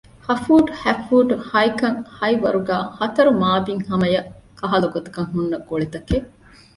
[0.25, 6.27] ހަ ފޫޓު ހަތް ފޫޓު ހައިކަށް ހައި ވަރުގައި ހަތަރު މާބިތް ހަމަޔަށް ކަހަލަ ގޮތަކަށް ހުންނަ ގޮޅިތަކެއް